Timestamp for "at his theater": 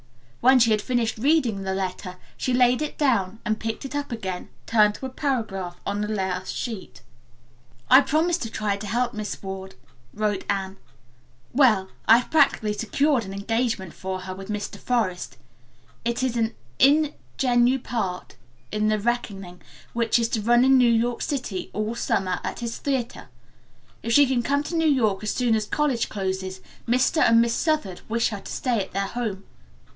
22.43-23.29